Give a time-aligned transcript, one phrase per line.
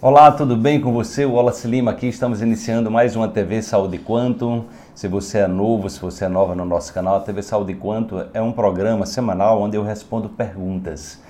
[0.00, 1.24] Olá, tudo bem com você?
[1.24, 2.06] O Wallace Lima aqui.
[2.06, 4.64] Estamos iniciando mais uma TV Saúde Quanto.
[4.94, 8.24] Se você é novo, se você é nova no nosso canal, a TV Saúde Quanto
[8.32, 11.20] é um programa semanal onde eu respondo perguntas.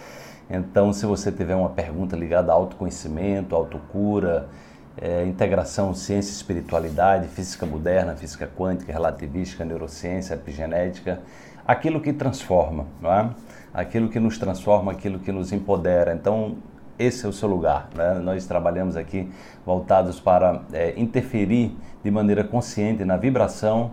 [0.50, 4.50] Então, se você tiver uma pergunta ligada a autoconhecimento, autocura,
[5.00, 11.20] é, integração ciência e espiritualidade, física moderna, física quântica, relativística, neurociência, epigenética,
[11.66, 13.30] aquilo que transforma, não é?
[13.72, 16.12] Aquilo que nos transforma, aquilo que nos empodera.
[16.12, 16.58] Então,
[16.98, 17.88] esse é o seu lugar.
[17.94, 18.14] Né?
[18.14, 19.30] Nós trabalhamos aqui
[19.64, 23.92] voltados para é, interferir de maneira consciente na vibração,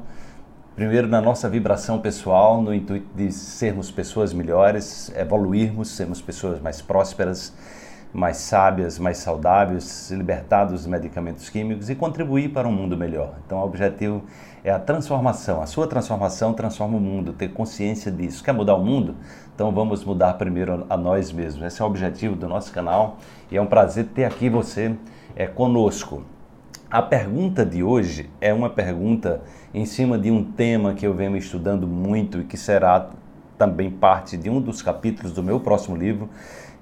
[0.75, 6.81] primeiro na nossa vibração pessoal, no intuito de sermos pessoas melhores, evoluirmos, sermos pessoas mais
[6.81, 7.53] prósperas,
[8.15, 13.33] mais sábias, mais saudáveis, libertados dos medicamentos químicos e contribuir para um mundo melhor.
[13.45, 14.23] Então, o objetivo
[14.63, 15.61] é a transformação.
[15.61, 18.41] A sua transformação transforma o mundo, ter consciência disso.
[18.41, 19.15] Quer mudar o mundo?
[19.53, 21.63] Então vamos mudar primeiro a nós mesmos.
[21.63, 23.17] Esse é o objetivo do nosso canal
[23.51, 24.95] e é um prazer ter aqui você
[25.35, 26.23] é, conosco.
[26.89, 29.41] A pergunta de hoje é uma pergunta
[29.73, 33.09] em cima de um tema que eu venho estudando muito e que será
[33.57, 36.29] também parte de um dos capítulos do meu próximo livro,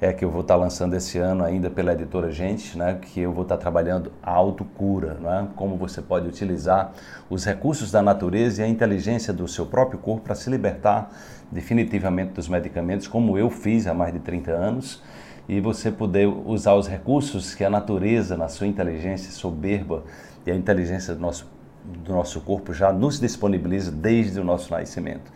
[0.01, 3.31] é, que eu vou estar lançando esse ano ainda pela editora Gente, né, que eu
[3.31, 6.91] vou estar trabalhando a autocura, né, como você pode utilizar
[7.29, 11.09] os recursos da natureza e a inteligência do seu próprio corpo para se libertar
[11.51, 15.01] definitivamente dos medicamentos, como eu fiz há mais de 30 anos,
[15.47, 20.03] e você poder usar os recursos que a natureza, na sua inteligência soberba
[20.45, 21.49] e a inteligência do nosso,
[21.83, 25.31] do nosso corpo já nos disponibiliza desde o nosso nascimento.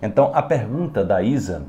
[0.00, 1.64] Então, a pergunta da Isa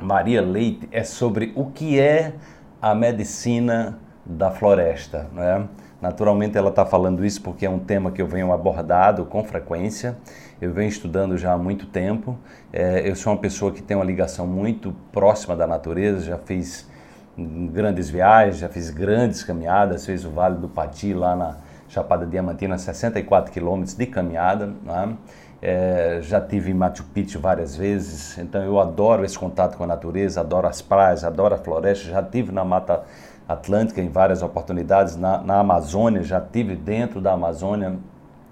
[0.00, 2.34] Maria Leite é sobre o que é
[2.80, 5.28] a medicina da floresta.
[5.32, 5.66] Né?
[6.00, 10.16] Naturalmente, ela está falando isso porque é um tema que eu venho abordado com frequência,
[10.60, 12.38] eu venho estudando já há muito tempo.
[12.72, 16.88] É, eu sou uma pessoa que tem uma ligação muito próxima da natureza, já fiz
[17.72, 21.56] grandes viagens, já fiz grandes caminhadas, fiz o Vale do Pati lá na
[21.88, 24.66] Chapada Diamantina, 64 quilômetros de caminhada.
[24.66, 25.16] Né?
[25.60, 29.86] É, já tive em Machu Picchu várias vezes, então eu adoro esse contato com a
[29.88, 32.04] natureza, adoro as praias, adoro a floresta.
[32.08, 33.02] Já tive na Mata
[33.48, 37.96] Atlântica em várias oportunidades, na, na Amazônia, já tive dentro da Amazônia,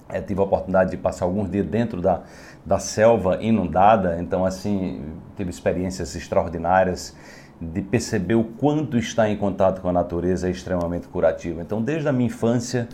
[0.08, 2.22] é, tive a oportunidade de passar alguns dias dentro da,
[2.64, 5.02] da selva inundada, então assim,
[5.36, 7.14] tive experiências extraordinárias
[7.60, 11.60] de perceber o quanto estar em contato com a natureza é extremamente curativo.
[11.60, 12.88] Então, desde a minha infância,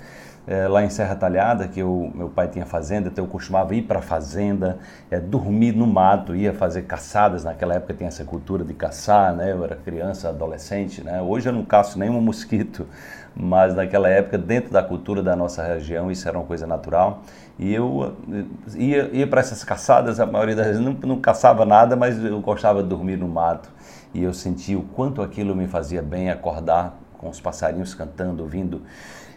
[0.47, 3.83] é, lá em Serra Talhada, que eu, meu pai tinha fazenda, então eu costumava ir
[3.83, 4.79] para a fazenda,
[5.11, 7.45] é, dormir no mato, ia fazer caçadas.
[7.45, 9.53] Naquela época tinha essa cultura de caçar, né?
[9.53, 11.23] Eu era criança, adolescente, né?
[11.23, 12.87] Hoje eu não caço nenhum mosquito,
[13.35, 17.23] mas naquela época, dentro da cultura da nossa região, isso era uma coisa natural.
[17.59, 18.45] E eu eh,
[18.77, 22.41] ia, ia para essas caçadas, a maioria das vezes não, não caçava nada, mas eu
[22.41, 23.71] gostava de dormir no mato.
[24.13, 28.83] E eu sentia o quanto aquilo me fazia bem acordar com os passarinhos cantando, ouvindo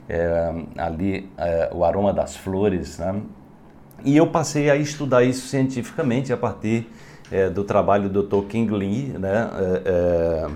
[0.08, 3.22] é, ali é, o aroma das flores, né?
[4.04, 6.88] E eu passei a estudar isso cientificamente a partir
[7.32, 8.48] é, do trabalho do Dr.
[8.48, 9.50] King Lee, né?
[9.56, 10.48] É, é,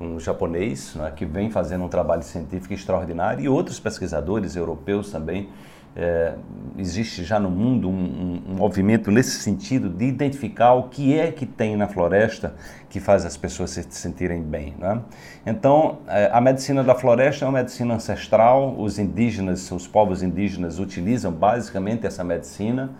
[0.00, 1.12] um japonês né?
[1.14, 5.48] que vem fazendo um trabalho científico extraordinário e outros pesquisadores europeus também
[5.96, 6.34] é,
[6.76, 11.46] existe já no mundo um, um, movimento nesse sentido de identificar o que é que
[11.46, 12.54] tem na floresta
[12.90, 14.74] que faz as pessoas se sentirem bem.
[14.78, 15.00] Né?
[15.46, 20.78] Então, é, a medicina da floresta é uma medicina ancestral, os indígenas, os povos indígenas
[20.78, 22.90] utilizam basicamente essa medicina,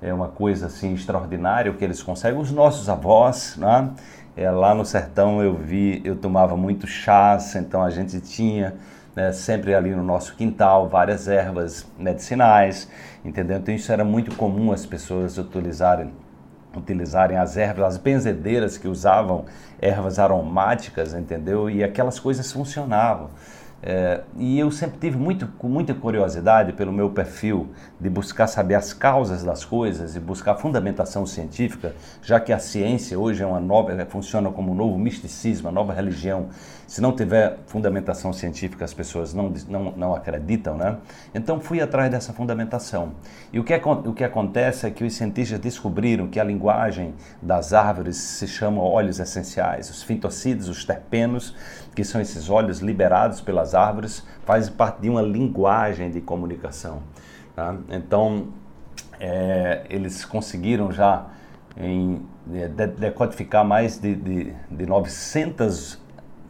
[0.00, 2.40] é uma coisa assim extraordinária o que eles conseguem.
[2.40, 3.90] Os nossos avós, né?
[4.38, 8.76] é, lá no sertão eu vi, eu tomava muito chás, então a gente tinha
[9.18, 12.88] né, sempre ali no nosso quintal, várias ervas medicinais,
[13.24, 13.56] entendeu?
[13.56, 16.12] Então isso era muito comum as pessoas utilizarem
[16.76, 19.46] utilizarem as ervas, as benzedeiras que usavam
[19.80, 21.68] ervas aromáticas, entendeu?
[21.68, 23.30] E aquelas coisas funcionavam.
[23.80, 27.68] É, e eu sempre tive muito, muita curiosidade pelo meu perfil
[28.00, 33.18] de buscar saber as causas das coisas e buscar fundamentação científica, já que a ciência
[33.18, 36.48] hoje é uma nova, funciona como um novo misticismo, uma nova religião.
[36.88, 40.96] Se não tiver fundamentação científica, as pessoas não, não, não acreditam, né?
[41.34, 43.12] Então fui atrás dessa fundamentação.
[43.52, 47.72] E o que, o que acontece é que os cientistas descobriram que a linguagem das
[47.72, 51.54] árvores se chama óleos essenciais, os fitocídios, os terpenos,
[51.98, 57.02] que são esses óleos liberados pelas árvores, fazem parte de uma linguagem de comunicação.
[57.56, 57.74] Tá?
[57.90, 58.50] Então,
[59.18, 61.26] é, eles conseguiram já
[61.76, 62.24] em,
[62.54, 66.00] é, de, decodificar mais de, de, de 900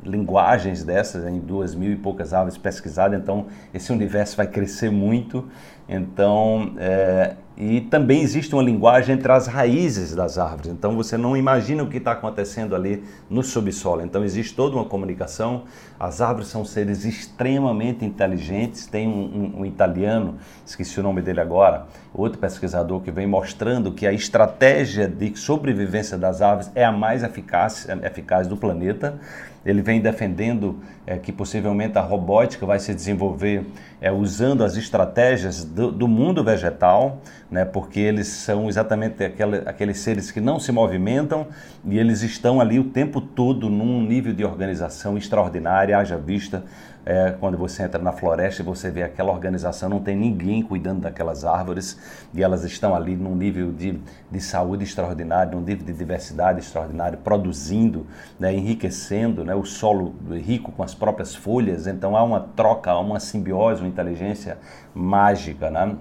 [0.04, 5.48] linguagens dessas em duas mil e poucas árvores pesquisadas, então esse universo vai crescer muito.
[5.88, 10.70] Então, é, e também existe uma linguagem entre as raízes das árvores.
[10.70, 14.00] Então você não imagina o que está acontecendo ali no subsolo.
[14.00, 15.64] Então existe toda uma comunicação.
[15.98, 18.86] As árvores são seres extremamente inteligentes.
[18.86, 23.90] Tem um, um, um italiano, esqueci o nome dele agora, outro pesquisador que vem mostrando
[23.90, 29.18] que a estratégia de sobrevivência das árvores é a mais eficaz, eficaz do planeta.
[29.64, 33.66] Ele vem defendendo é, que possivelmente a robótica vai se desenvolver
[34.00, 37.20] é, usando as estratégias do, do, mundo vegetal,
[37.50, 41.46] né, porque eles são exatamente aquele, aqueles seres que não se movimentam
[41.84, 46.64] e eles estão ali o tempo todo num nível de organização extraordinária, haja vista
[47.08, 51.00] é, quando você entra na floresta e você vê aquela organização, não tem ninguém cuidando
[51.00, 51.98] daquelas árvores
[52.34, 53.98] e elas estão ali num nível de,
[54.30, 58.06] de saúde extraordinário, num nível de diversidade extraordinário, produzindo,
[58.38, 61.86] né, enriquecendo né, o solo rico com as próprias folhas.
[61.86, 64.58] Então há uma troca, há uma simbiose, uma inteligência
[64.94, 65.70] mágica.
[65.70, 65.96] Né?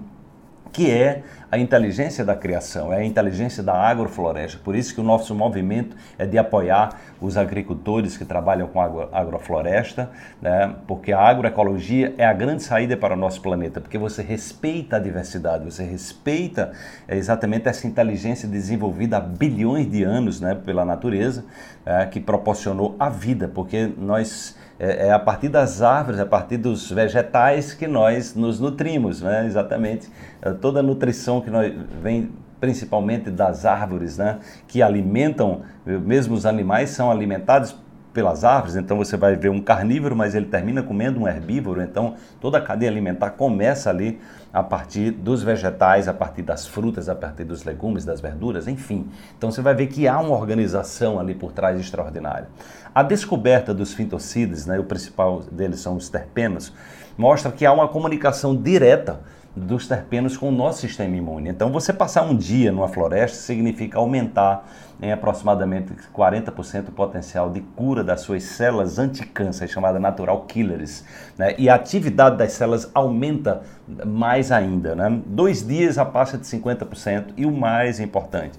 [0.72, 4.60] Que é a inteligência da criação, é a inteligência da agrofloresta.
[4.62, 9.08] Por isso que o nosso movimento é de apoiar os agricultores que trabalham com agro,
[9.12, 10.10] agrofloresta,
[10.42, 10.74] né?
[10.86, 14.98] porque a agroecologia é a grande saída para o nosso planeta, porque você respeita a
[14.98, 16.72] diversidade, você respeita
[17.08, 21.44] exatamente essa inteligência desenvolvida há bilhões de anos né, pela natureza,
[21.86, 26.56] é, que proporcionou a vida, porque nós é, é, a partir das árvores, a partir
[26.56, 29.44] dos vegetais que nós nos nutrimos, né?
[29.44, 30.08] exatamente.
[30.40, 31.72] É, toda a nutrição que nós
[32.02, 32.30] vem
[32.60, 34.38] principalmente das árvores, né?
[34.66, 37.76] que alimentam, mesmo os animais são alimentados
[38.18, 42.16] pelas árvores, então você vai ver um carnívoro, mas ele termina comendo um herbívoro, então
[42.40, 44.18] toda a cadeia alimentar começa ali
[44.52, 49.06] a partir dos vegetais, a partir das frutas, a partir dos legumes, das verduras, enfim.
[49.36, 52.48] Então você vai ver que há uma organização ali por trás extraordinária.
[52.92, 56.72] A descoberta dos fitocidas, né, o principal deles são os terpenos,
[57.16, 59.20] mostra que há uma comunicação direta
[59.58, 61.50] dos terpenos com o nosso sistema imune.
[61.50, 64.66] Então, você passar um dia numa floresta significa aumentar
[65.00, 71.04] em aproximadamente 40% o potencial de cura das suas células anticâncer, chamada natural killers.
[71.36, 71.54] Né?
[71.58, 73.62] E a atividade das células aumenta
[74.06, 74.94] mais ainda.
[74.94, 75.20] Né?
[75.26, 77.34] Dois dias já passa de 50%.
[77.36, 78.58] E o mais importante,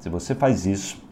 [0.00, 1.04] se você faz isso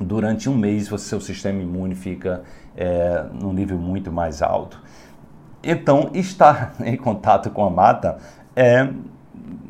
[0.00, 2.42] durante um mês, o seu sistema imune fica
[2.76, 4.80] é, num nível muito mais alto.
[5.62, 8.18] Então, estar em contato com a mata
[8.58, 8.90] é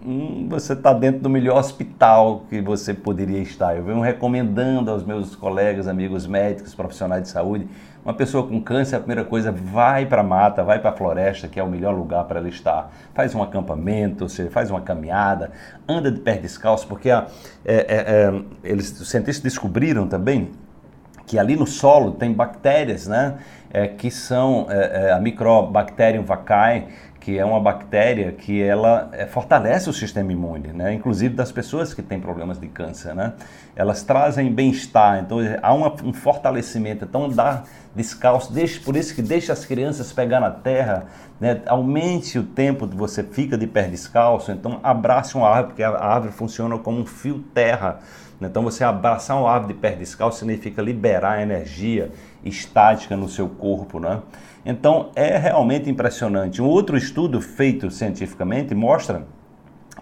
[0.02, 3.76] hum, você está dentro do melhor hospital que você poderia estar.
[3.76, 7.69] Eu venho recomendando aos meus colegas, amigos médicos, profissionais de saúde,
[8.02, 11.46] uma pessoa com câncer, a primeira coisa, vai para a mata, vai para a floresta,
[11.49, 12.90] que é o melhor lugar para ela estar.
[13.12, 15.50] Faz um acampamento, ou seja, faz uma caminhada,
[15.87, 17.26] anda de pé descalço, porque a,
[17.67, 20.50] é, é, é, eles, os cientistas descobriram também
[21.29, 23.37] que ali no solo tem bactérias, né?
[23.70, 26.88] É, que são é, é, a Microbacterium vaccae,
[27.20, 30.94] que é uma bactéria que ela é, fortalece o sistema imune, né?
[30.94, 33.15] inclusive das pessoas que têm problemas de câncer.
[33.15, 33.32] Né?
[33.75, 37.05] Elas trazem bem-estar, então há uma, um fortalecimento.
[37.05, 41.06] Então, andar descalço, deixe, por isso que deixe as crianças pegar na terra,
[41.41, 41.61] né?
[41.67, 45.91] aumente o tempo que você fica de pé descalço, então abrace uma árvore, porque a
[45.91, 47.99] árvore funciona como um fio terra.
[48.41, 52.12] Então, você abraçar uma árvore de pé descalço significa liberar energia
[52.44, 53.99] estática no seu corpo.
[53.99, 54.20] Né?
[54.64, 56.61] Então é realmente impressionante.
[56.62, 59.26] Um outro estudo feito cientificamente mostra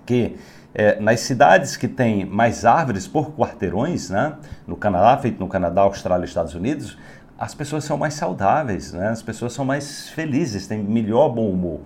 [0.05, 0.37] que
[0.79, 4.35] é, nas cidades que têm mais árvores por quarteirões, né,
[4.67, 6.99] no Canadá, feito no Canadá, Austrália Estados Unidos,
[7.38, 11.81] as pessoas são mais saudáveis, né, as pessoas são mais felizes, têm melhor bom humor.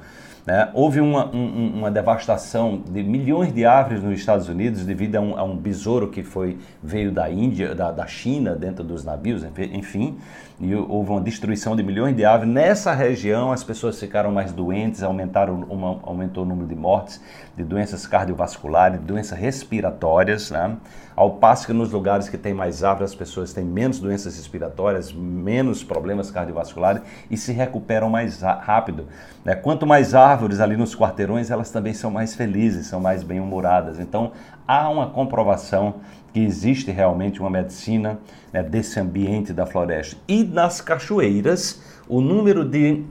[0.46, 0.70] Né?
[0.72, 5.38] Houve uma, um, uma devastação de milhões de árvores nos Estados Unidos devido a um,
[5.38, 10.16] a um besouro que foi, veio da Índia, da, da China, dentro dos navios, enfim,
[10.58, 12.52] e houve uma destruição de milhões de árvores.
[12.52, 17.20] Nessa região, as pessoas ficaram mais doentes, aumentaram uma, aumentou o número de mortes
[17.56, 20.76] de doenças cardiovasculares, de doenças respiratórias, né?
[21.16, 25.12] ao passo que nos lugares que tem mais árvores, as pessoas têm menos doenças respiratórias,
[25.12, 29.06] menos problemas cardiovasculares e se recuperam mais rápido.
[29.44, 29.54] Né?
[29.54, 30.29] Quanto mais árvores
[30.60, 33.98] ali nos quarteirões, elas também são mais felizes, são mais bem-humoradas.
[33.98, 34.32] Então,
[34.66, 35.96] há uma comprovação
[36.32, 38.18] que existe realmente uma medicina
[38.52, 40.16] né, desse ambiente da floresta.
[40.28, 43.04] E nas cachoeiras, o número de,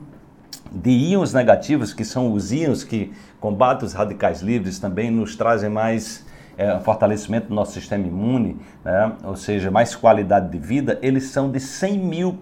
[0.72, 5.68] de íons negativos, que são os íons que combatem os radicais livres, também nos trazem
[5.68, 11.24] mais é, fortalecimento do nosso sistema imune, né, ou seja, mais qualidade de vida, eles
[11.24, 12.38] são de 100 mil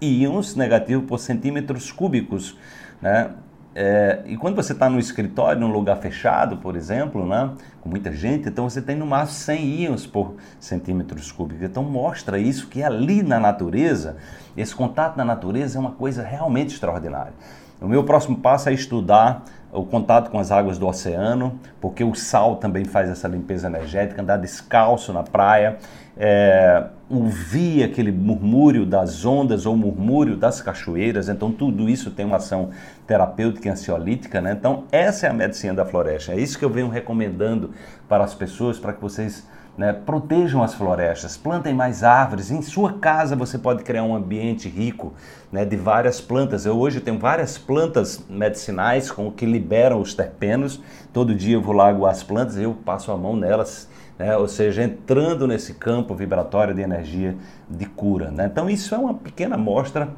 [0.00, 2.56] íons negativos por centímetros cúbicos.
[3.02, 3.30] Né?
[3.74, 7.50] É, e quando você está no escritório, num lugar fechado, por exemplo, né,
[7.80, 11.62] com muita gente, então você tem no máximo 100 íons por centímetros cúbicos.
[11.62, 14.16] Então mostra isso que ali na natureza,
[14.56, 17.32] esse contato na natureza é uma coisa realmente extraordinária.
[17.80, 22.14] O meu próximo passo é estudar o contato com as águas do oceano, porque o
[22.14, 25.78] sal também faz essa limpeza energética, andar descalço na praia,
[26.16, 32.36] é, ouvir aquele murmúrio das ondas ou murmúrio das cachoeiras, então tudo isso tem uma
[32.36, 32.70] ação
[33.04, 34.52] terapêutica e ansiolítica, né?
[34.52, 37.72] Então essa é a medicina da floresta, é isso que eu venho recomendando
[38.08, 39.44] para as pessoas, para que vocês
[39.76, 42.50] né, protejam as florestas, plantem mais árvores.
[42.50, 45.14] Em sua casa você pode criar um ambiente rico
[45.50, 46.66] né, de várias plantas.
[46.66, 50.80] Eu hoje tenho várias plantas medicinais com que liberam os terpenos.
[51.12, 53.88] Todo dia eu vou lá aguar as plantas e eu passo a mão nelas.
[54.20, 57.34] Né, ou seja, entrando nesse campo vibratório de energia
[57.66, 58.30] de cura.
[58.30, 58.50] Né?
[58.52, 60.10] Então, isso é uma pequena amostra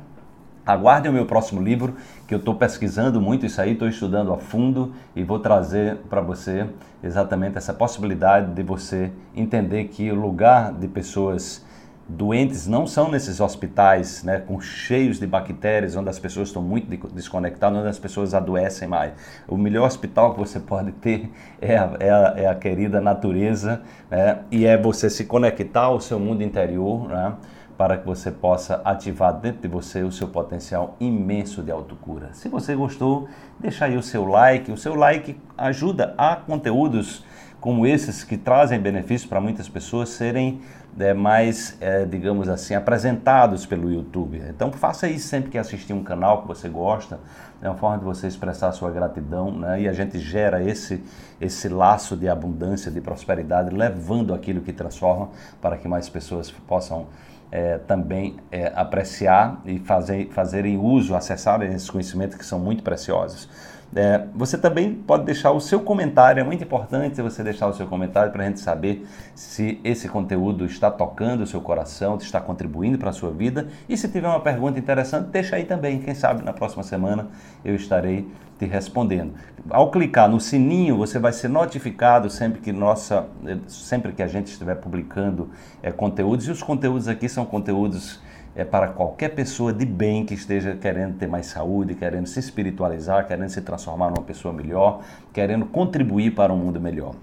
[0.65, 4.39] Aguardem o meu próximo livro, que eu estou pesquisando muito isso aí, estou estudando a
[4.39, 6.69] fundo e vou trazer para você
[7.03, 11.65] exatamente essa possibilidade de você entender que o lugar de pessoas
[12.09, 16.89] doentes não são nesses hospitais né, com cheios de bactérias, onde as pessoas estão muito
[17.09, 19.13] desconectadas, onde as pessoas adoecem mais.
[19.49, 21.31] O melhor hospital que você pode ter
[21.61, 26.01] é a, é a, é a querida natureza né, e é você se conectar ao
[26.01, 27.09] seu mundo interior.
[27.09, 27.35] Né,
[27.83, 32.29] para que você possa ativar dentro de você o seu potencial imenso de autocura.
[32.33, 34.71] Se você gostou, deixa aí o seu like.
[34.71, 37.25] O seu like ajuda a conteúdos
[37.61, 40.61] como esses que trazem benefícios para muitas pessoas serem
[40.97, 44.41] é, mais, é, digamos assim, apresentados pelo YouTube.
[44.49, 47.19] Então faça isso sempre que assistir um canal que você gosta,
[47.61, 49.83] é uma forma de você expressar sua gratidão, né?
[49.83, 51.03] e a gente gera esse,
[51.41, 57.09] esse laço de abundância, de prosperidade, levando aquilo que transforma para que mais pessoas possam
[57.53, 63.47] é, também é, apreciar e fazer, fazerem uso, acessarem esses conhecimentos que são muito preciosos.
[63.95, 67.87] É, você também pode deixar o seu comentário, é muito importante você deixar o seu
[67.87, 72.97] comentário para a gente saber se esse conteúdo está tocando o seu coração, está contribuindo
[72.97, 73.69] para a sua vida.
[73.87, 75.99] E se tiver uma pergunta interessante, deixa aí também.
[75.99, 77.29] Quem sabe na próxima semana
[77.63, 78.27] eu estarei
[78.59, 79.35] te respondendo.
[79.69, 83.27] Ao clicar no sininho, você vai ser notificado sempre que nossa,
[83.67, 85.51] sempre que a gente estiver publicando
[85.83, 86.49] é, conteúdos.
[86.49, 88.21] E os conteúdos aqui são conteúdos
[88.55, 93.27] é para qualquer pessoa de bem que esteja querendo ter mais saúde, querendo se espiritualizar,
[93.27, 97.15] querendo se transformar numa pessoa melhor, querendo contribuir para um mundo melhor.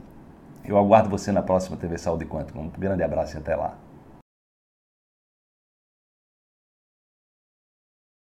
[0.66, 2.60] Eu aguardo você na próxima TV Saúde Quântica.
[2.60, 3.76] Um grande abraço e até lá.